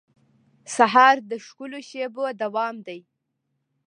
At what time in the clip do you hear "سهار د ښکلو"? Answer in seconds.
0.75-1.79